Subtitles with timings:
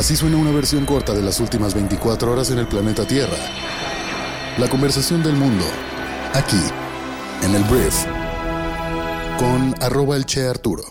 [0.00, 3.36] Así suena una versión corta de las últimas 24 horas en el planeta Tierra.
[4.56, 5.62] La conversación del mundo,
[6.32, 6.56] aquí,
[7.42, 8.06] en el Brief,
[9.38, 10.84] con arroba el Che Arturo.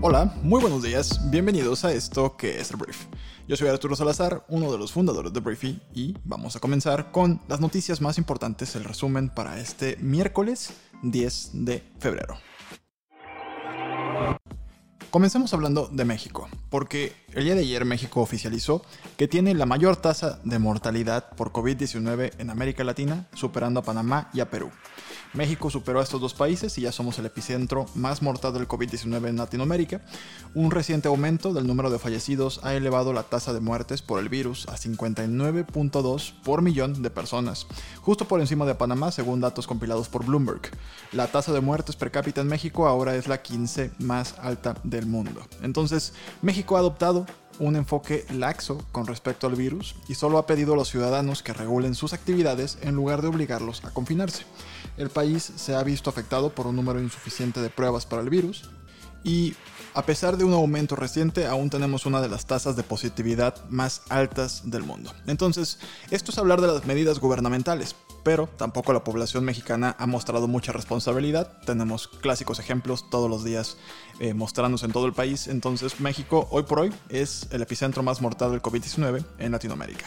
[0.00, 3.04] Hola, muy buenos días, bienvenidos a esto que es el Brief.
[3.46, 7.42] Yo soy Arturo Salazar, uno de los fundadores de Briefy, y vamos a comenzar con
[7.46, 12.38] las noticias más importantes, el resumen para este miércoles 10 de febrero.
[15.14, 18.82] Comencemos hablando de México, porque el día de ayer México oficializó
[19.16, 24.28] que tiene la mayor tasa de mortalidad por COVID-19 en América Latina, superando a Panamá
[24.34, 24.72] y a Perú.
[25.34, 29.28] México superó a estos dos países y ya somos el epicentro más mortal del COVID-19
[29.28, 30.00] en Latinoamérica.
[30.54, 34.28] Un reciente aumento del número de fallecidos ha elevado la tasa de muertes por el
[34.28, 37.66] virus a 59.2 por millón de personas,
[38.00, 40.70] justo por encima de Panamá según datos compilados por Bloomberg.
[41.10, 45.03] La tasa de muertes per cápita en México ahora es la 15 más alta del
[45.06, 45.46] mundo.
[45.62, 47.26] Entonces, México ha adoptado
[47.58, 51.52] un enfoque laxo con respecto al virus y solo ha pedido a los ciudadanos que
[51.52, 54.44] regulen sus actividades en lugar de obligarlos a confinarse.
[54.96, 58.68] El país se ha visto afectado por un número insuficiente de pruebas para el virus
[59.22, 59.54] y
[59.94, 64.02] a pesar de un aumento reciente, aún tenemos una de las tasas de positividad más
[64.08, 65.12] altas del mundo.
[65.28, 65.78] Entonces,
[66.10, 67.94] esto es hablar de las medidas gubernamentales,
[68.24, 71.58] pero tampoco la población mexicana ha mostrado mucha responsabilidad.
[71.64, 73.76] Tenemos clásicos ejemplos todos los días
[74.18, 75.46] eh, mostrándose en todo el país.
[75.46, 80.06] Entonces, México hoy por hoy es el epicentro más mortal del COVID-19 en Latinoamérica.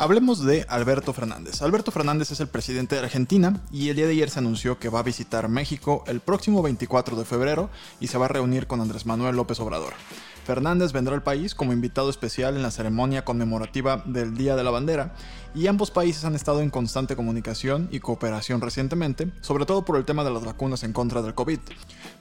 [0.00, 1.60] Hablemos de Alberto Fernández.
[1.60, 4.90] Alberto Fernández es el presidente de Argentina y el día de ayer se anunció que
[4.90, 8.80] va a visitar México el próximo 24 de febrero y se va a reunir con
[8.80, 9.94] Andrés Manuel López Obrador.
[10.48, 14.70] Fernández vendrá al país como invitado especial en la ceremonia conmemorativa del Día de la
[14.70, 15.12] Bandera
[15.54, 20.06] y ambos países han estado en constante comunicación y cooperación recientemente, sobre todo por el
[20.06, 21.58] tema de las vacunas en contra del COVID.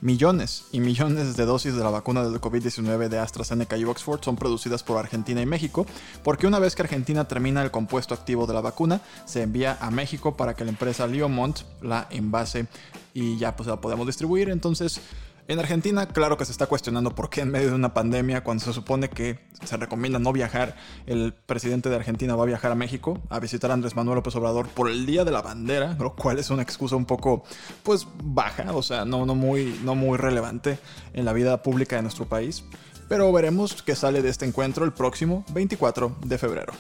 [0.02, 4.36] Millones y millones de dosis de la vacuna del COVID-19 de AstraZeneca y Oxford son
[4.36, 5.86] producidas por Argentina y México,
[6.22, 9.90] porque una vez que Argentina termina el compuesto activo de la vacuna, se envía a
[9.90, 12.68] México para que la empresa Liomont la envase
[13.14, 14.50] y ya pues la podemos distribuir.
[14.50, 15.00] Entonces,
[15.48, 18.66] en Argentina, claro que se está cuestionando por qué en medio de una pandemia, cuando
[18.66, 20.76] se supone que se recomienda no viajar,
[21.06, 24.36] el presidente de Argentina va a viajar a México a visitar a Andrés Manuel López
[24.36, 27.44] Obrador por el Día de la Bandera, lo cual es una excusa un poco,
[27.84, 30.80] pues, baja, o sea, no, muy, no muy relevante
[31.14, 32.66] en la vida pública de nuestro país.
[33.08, 36.74] Pero veremos qué sale de este encuentro el próximo 24 de febrero.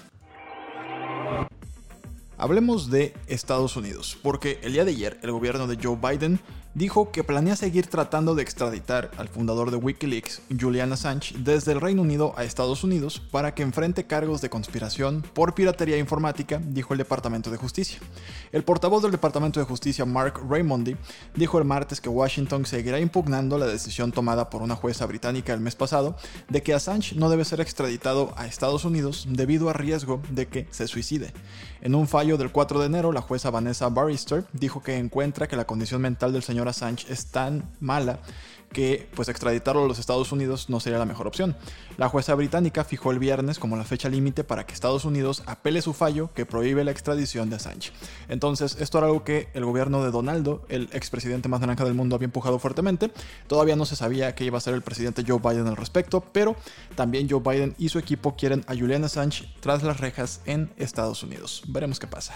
[2.37, 6.39] Hablemos de Estados Unidos, porque el día de ayer el gobierno de Joe Biden
[6.77, 11.81] dijo que planea seguir tratando de extraditar al fundador de Wikileaks, Julian Assange, desde el
[11.81, 16.93] Reino Unido a Estados Unidos para que enfrente cargos de conspiración por piratería informática, dijo
[16.93, 17.99] el Departamento de Justicia.
[18.51, 20.95] El portavoz del Departamento de Justicia, Mark Raimondi,
[21.35, 25.61] dijo el martes que Washington seguirá impugnando la decisión tomada por una jueza británica el
[25.61, 26.15] mes pasado
[26.47, 30.67] de que Assange no debe ser extraditado a Estados Unidos debido a riesgo de que
[30.69, 31.33] se suicide.
[31.81, 35.55] En un fallo del 4 de enero, la jueza Vanessa Barrister dijo que encuentra que
[35.55, 38.19] la condición mental del señor Assange es tan mala
[38.71, 41.55] que pues extraditarlo a los Estados Unidos no sería la mejor opción.
[41.97, 45.81] La jueza británica fijó el viernes como la fecha límite para que Estados Unidos apele
[45.81, 47.91] su fallo que prohíbe la extradición de Assange.
[48.29, 52.15] Entonces, esto era algo que el gobierno de Donaldo, el expresidente más naranja del mundo,
[52.15, 53.11] había empujado fuertemente.
[53.47, 56.55] Todavía no se sabía qué iba a ser el presidente Joe Biden al respecto, pero
[56.95, 61.23] también Joe Biden y su equipo quieren a Julian Assange tras las rejas en Estados
[61.23, 61.63] Unidos.
[61.67, 62.33] Veremos qué pasa.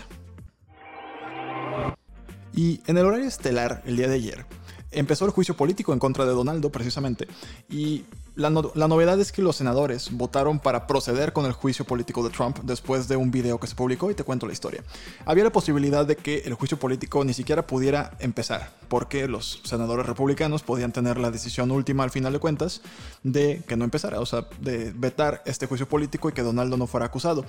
[2.53, 4.45] Y en el horario estelar, el día de ayer,
[4.91, 7.28] empezó el juicio político en contra de Donaldo, precisamente,
[7.69, 8.06] y
[8.41, 12.59] la, novedad es que los senadores votaron para proceder con el juicio político de Trump
[12.63, 14.84] después de un video que se publicó y te cuento la historia.
[15.25, 20.06] Había la posibilidad de que el juicio político ni siquiera pudiera empezar, porque los senadores
[20.06, 22.81] republicanos podían tener la decisión última al final de cuentas
[23.24, 26.88] de que no empezara, o sea, de vetar este juicio político y que Donaldo no
[26.88, 27.46] fuera acusado.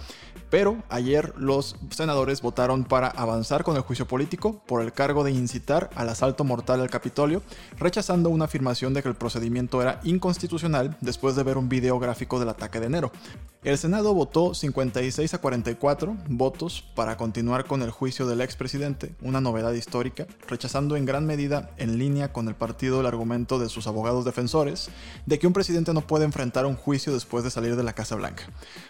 [0.50, 5.32] Pero ayer los senadores votaron para avanzar con el juicio político por el cargo de
[5.32, 7.42] incitar al asalto mortal al Capitolio,
[7.78, 12.38] rechazando una afirmación de que el procedimiento era inconstitucional después de ver un video gráfico
[12.38, 13.12] del ataque de enero.
[13.64, 19.40] El Senado votó 56 a 44 votos para continuar con el juicio del expresidente, una
[19.40, 23.87] novedad histórica, rechazando en gran medida en línea con el partido el argumento de sus
[23.87, 24.90] abogados defensores
[25.26, 28.17] de que un presidente no puede enfrentar un juicio después de salir de la Casa
[28.17, 28.43] Blanca.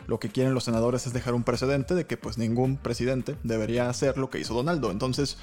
[0.07, 3.91] Lo que quieren los senadores es dejar un precedente de que pues ningún presidente debería
[3.91, 4.91] hacer lo que hizo Donaldo.
[4.91, 5.37] Entonces,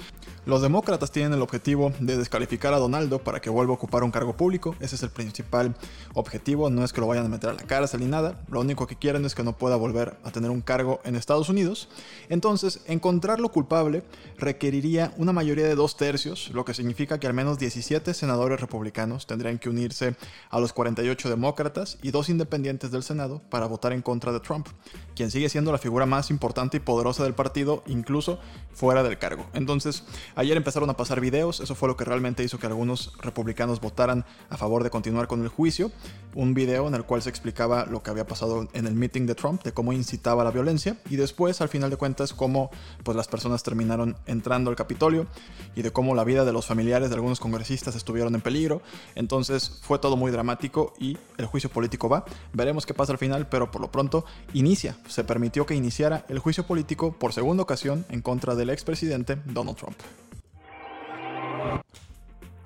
[0.44, 4.10] los demócratas tienen el objetivo de descalificar a Donaldo para que vuelva a ocupar un
[4.10, 5.76] cargo público, ese es el principal
[6.14, 6.29] objetivo
[6.70, 8.96] no es que lo vayan a meter a la cárcel ni nada, lo único que
[8.96, 11.88] quieren es que no pueda volver a tener un cargo en Estados Unidos.
[12.28, 14.02] Entonces, encontrarlo culpable
[14.38, 19.26] requeriría una mayoría de dos tercios, lo que significa que al menos 17 senadores republicanos
[19.26, 20.14] tendrían que unirse
[20.50, 24.68] a los 48 demócratas y dos independientes del Senado para votar en contra de Trump,
[25.14, 28.38] quien sigue siendo la figura más importante y poderosa del partido, incluso
[28.72, 29.46] fuera del cargo.
[29.52, 30.04] Entonces,
[30.36, 34.24] ayer empezaron a pasar videos, eso fue lo que realmente hizo que algunos republicanos votaran
[34.48, 35.90] a favor de continuar con el juicio,
[36.34, 39.34] un video en el cual se explicaba lo que había pasado en el meeting de
[39.34, 42.70] Trump, de cómo incitaba la violencia, y después, al final de cuentas, cómo
[43.02, 45.26] pues, las personas terminaron entrando al Capitolio
[45.74, 48.82] y de cómo la vida de los familiares de algunos congresistas estuvieron en peligro.
[49.14, 52.24] Entonces fue todo muy dramático y el juicio político va.
[52.52, 54.96] Veremos qué pasa al final, pero por lo pronto inicia.
[55.08, 59.76] Se permitió que iniciara el juicio político por segunda ocasión en contra del expresidente Donald
[59.76, 59.96] Trump.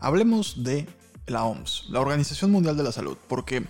[0.01, 0.87] Hablemos de
[1.27, 3.65] la OMS, la Organización Mundial de la Salud, porque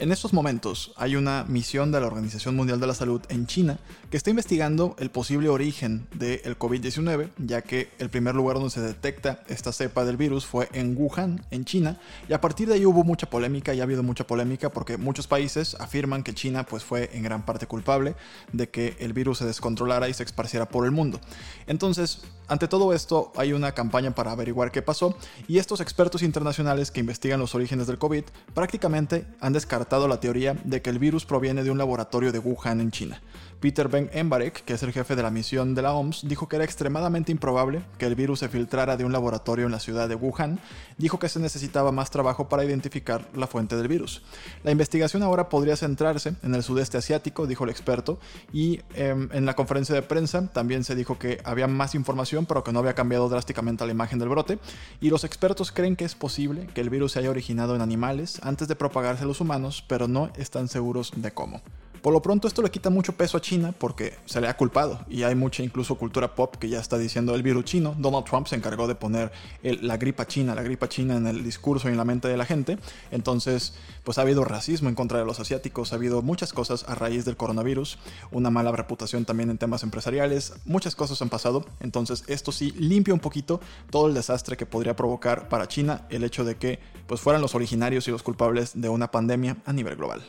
[0.00, 3.78] en estos momentos hay una misión de la Organización Mundial de la Salud en China
[4.10, 8.80] que está investigando el posible origen del COVID-19, ya que el primer lugar donde se
[8.80, 12.86] detecta esta cepa del virus fue en Wuhan, en China, y a partir de ahí
[12.86, 16.82] hubo mucha polémica y ha habido mucha polémica porque muchos países afirman que China pues
[16.82, 18.16] fue en gran parte culpable
[18.52, 21.20] de que el virus se descontrolara y se esparciera por el mundo.
[21.68, 25.16] Entonces, ante todo esto hay una campaña para averiguar qué pasó
[25.48, 30.54] y estos expertos internacionales que investigan los orígenes del COVID prácticamente han descartado la teoría
[30.64, 33.20] de que el virus proviene de un laboratorio de Wuhan en China.
[33.64, 36.56] Peter Ben Embarek, que es el jefe de la misión de la OMS, dijo que
[36.56, 40.14] era extremadamente improbable que el virus se filtrara de un laboratorio en la ciudad de
[40.14, 40.60] Wuhan.
[40.98, 44.20] Dijo que se necesitaba más trabajo para identificar la fuente del virus.
[44.64, 48.18] La investigación ahora podría centrarse en el sudeste asiático, dijo el experto,
[48.52, 52.64] y em, en la conferencia de prensa también se dijo que había más información, pero
[52.64, 54.58] que no había cambiado drásticamente la imagen del brote.
[55.00, 58.40] Y los expertos creen que es posible que el virus se haya originado en animales
[58.42, 61.62] antes de propagarse a los humanos, pero no están seguros de cómo.
[62.04, 65.00] Por lo pronto esto le quita mucho peso a China porque se le ha culpado
[65.08, 67.94] y hay mucha incluso cultura pop que ya está diciendo el virus chino.
[67.96, 71.88] Donald Trump se encargó de poner la gripa china, la gripa china en el discurso
[71.88, 72.78] y en la mente de la gente.
[73.10, 73.72] Entonces,
[74.04, 77.24] pues ha habido racismo en contra de los asiáticos, ha habido muchas cosas a raíz
[77.24, 77.96] del coronavirus,
[78.32, 81.64] una mala reputación también en temas empresariales, muchas cosas han pasado.
[81.80, 86.22] Entonces esto sí limpia un poquito todo el desastre que podría provocar para China el
[86.22, 89.96] hecho de que pues fueran los originarios y los culpables de una pandemia a nivel
[89.96, 90.22] global.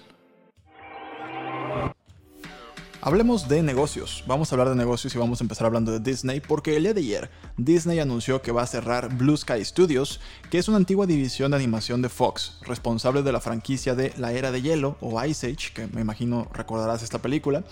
[3.05, 4.23] Hablemos de negocios.
[4.25, 6.93] Vamos a hablar de negocios y vamos a empezar hablando de Disney porque el día
[6.95, 10.19] de ayer Disney anunció que va a cerrar Blue Sky Studios,
[10.49, 14.33] que es una antigua división de animación de Fox, responsable de la franquicia de La
[14.33, 17.63] Era de Hielo o Ice Age, que me imagino recordarás esta película.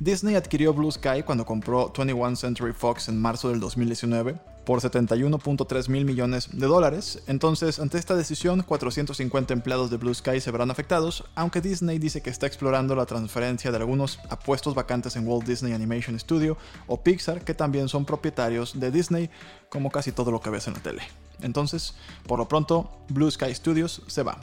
[0.00, 4.40] Disney adquirió Blue Sky cuando compró 21 Century Fox en marzo del 2019
[4.70, 7.24] por 71.3 mil millones de dólares.
[7.26, 12.22] Entonces, ante esta decisión, 450 empleados de Blue Sky se verán afectados, aunque Disney dice
[12.22, 16.56] que está explorando la transferencia de algunos apuestos vacantes en Walt Disney Animation Studio
[16.86, 19.28] o Pixar, que también son propietarios de Disney,
[19.70, 21.02] como casi todo lo que ves en la tele.
[21.40, 21.96] Entonces,
[22.28, 24.38] por lo pronto, Blue Sky Studios se va.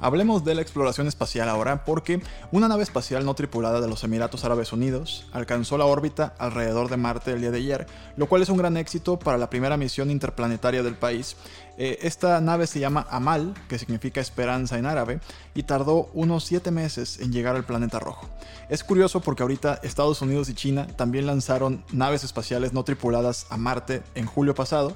[0.00, 2.22] Hablemos de la exploración espacial ahora porque
[2.52, 6.96] una nave espacial no tripulada de los Emiratos Árabes Unidos alcanzó la órbita alrededor de
[6.96, 7.86] Marte el día de ayer,
[8.16, 11.36] lo cual es un gran éxito para la primera misión interplanetaria del país.
[11.78, 15.20] Eh, esta nave se llama Amal, que significa esperanza en árabe,
[15.54, 18.28] y tardó unos 7 meses en llegar al planeta rojo.
[18.68, 23.56] Es curioso porque ahorita Estados Unidos y China también lanzaron naves espaciales no tripuladas a
[23.56, 24.94] Marte en julio pasado,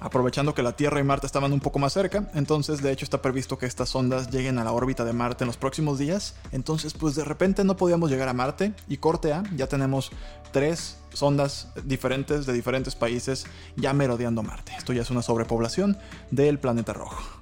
[0.00, 3.22] aprovechando que la Tierra y Marte estaban un poco más cerca, entonces de hecho está
[3.22, 6.94] previsto que estas sondas lleguen a la órbita de Marte en los próximos días, entonces
[6.94, 10.10] pues de repente no podíamos llegar a Marte y corte A, ya tenemos
[10.52, 14.72] tres sondas diferentes de diferentes países ya merodeando Marte.
[14.76, 15.98] Esto ya es una sobrepoblación
[16.30, 17.37] del planeta rojo.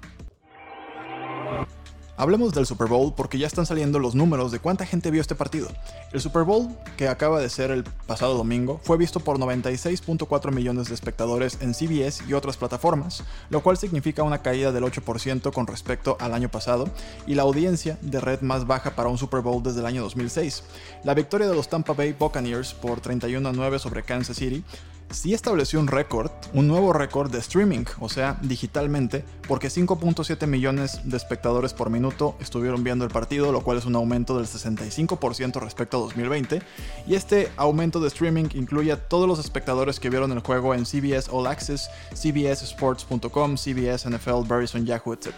[2.19, 5.35] Hablemos del Super Bowl porque ya están saliendo los números de cuánta gente vio este
[5.35, 5.69] partido.
[6.13, 10.89] El Super Bowl, que acaba de ser el pasado domingo, fue visto por 96.4 millones
[10.89, 15.67] de espectadores en CBS y otras plataformas, lo cual significa una caída del 8% con
[15.67, 16.89] respecto al año pasado
[17.27, 20.63] y la audiencia de red más baja para un Super Bowl desde el año 2006.
[21.05, 24.65] La victoria de los Tampa Bay Buccaneers por 31 a 9 sobre Kansas City
[25.11, 31.01] sí estableció un récord, un nuevo récord de streaming, o sea, digitalmente, porque 5.7 millones
[31.05, 35.61] de espectadores por minuto estuvieron viendo el partido, lo cual es un aumento del 65%
[35.61, 36.63] respecto a 2020.
[37.07, 40.85] Y este aumento de streaming incluye a todos los espectadores que vieron el juego en
[40.85, 45.31] CBS All Access, CBSSports.com, CBS NFL, Verizon, Yahoo, etc.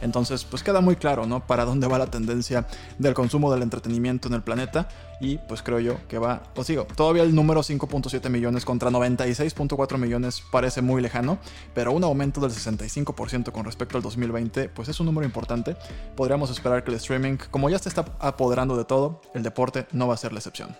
[0.00, 1.46] Entonces, pues queda muy claro, ¿no?
[1.46, 2.66] Para dónde va la tendencia
[2.98, 4.88] del consumo del entretenimiento en el planeta
[5.20, 9.98] y pues creo yo que va, os digo, todavía el número 5.7 millones contra 96.4
[9.98, 11.38] millones parece muy lejano,
[11.74, 15.76] pero un aumento del 65% con respecto al 2020 pues es un número importante.
[16.16, 20.08] Podríamos esperar que el streaming, como ya se está apoderando de todo, el deporte no
[20.08, 20.76] va a ser la excepción.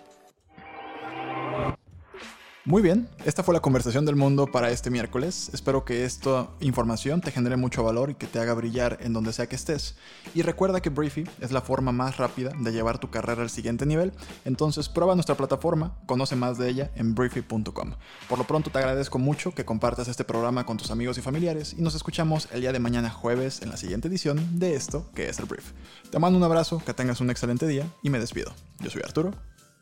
[2.67, 5.51] Muy bien, esta fue la conversación del mundo para este miércoles.
[5.53, 9.33] Espero que esta información te genere mucho valor y que te haga brillar en donde
[9.33, 9.93] sea que estés.
[10.33, 13.85] Y recuerda que Briefy es la forma más rápida de llevar tu carrera al siguiente
[13.85, 14.13] nivel,
[14.45, 17.93] entonces prueba nuestra plataforma, conoce más de ella en briefy.com.
[18.27, 21.75] Por lo pronto te agradezco mucho que compartas este programa con tus amigos y familiares
[21.77, 25.29] y nos escuchamos el día de mañana jueves en la siguiente edición de esto que
[25.29, 25.73] es el Brief.
[26.09, 28.51] Te mando un abrazo, que tengas un excelente día y me despido.
[28.79, 29.35] Yo soy Arturo.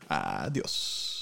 [0.06, 1.13] Adiós.